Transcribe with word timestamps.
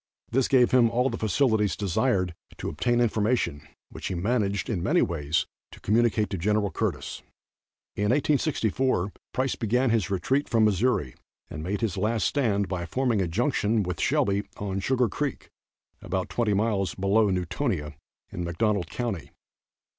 This 0.31 0.47
gave 0.47 0.71
him 0.71 0.89
all 0.89 1.11
the 1.11 1.17
facilities 1.19 1.75
desired 1.75 2.33
to 2.57 2.69
obtain 2.69 2.99
information, 2.99 3.61
which 3.91 4.07
he 4.07 4.15
managed, 4.15 4.67
in 4.67 4.81
many 4.81 5.03
ways, 5.03 5.45
to 5.69 5.79
communicate 5.79 6.31
to 6.31 6.39
Gen. 6.39 6.55
Curtis. 6.71 7.21
In 7.95 8.05
1864 8.05 9.13
Price 9.31 9.55
began 9.55 9.91
his 9.91 10.09
retreat 10.09 10.49
from 10.49 10.65
Missouri 10.65 11.13
and 11.51 11.61
made 11.61 11.81
his 11.81 11.97
last 11.97 12.25
stand 12.25 12.67
by 12.67 12.87
forming 12.87 13.21
a 13.21 13.27
junction 13.27 13.83
with 13.83 14.01
Shelby 14.01 14.47
on 14.57 14.79
Sugar 14.79 15.07
creek, 15.07 15.49
about 16.01 16.29
twenty 16.29 16.55
miles 16.55 16.95
below 16.95 17.29
Newtonia, 17.29 17.93
in 18.31 18.43
McDonald 18.43 18.89
county. 18.89 19.29